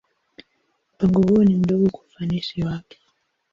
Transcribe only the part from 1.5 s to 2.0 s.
mdogo